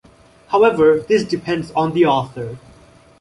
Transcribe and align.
However, 0.47 0.99
this 1.01 1.23
depends 1.23 1.69
on 1.73 1.93
the 1.93 2.05
author. 2.07 2.57